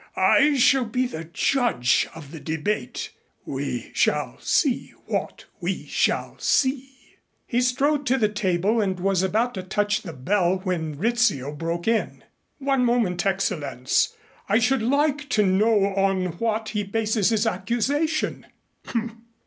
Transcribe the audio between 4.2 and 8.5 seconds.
see what we shall see." He strode to the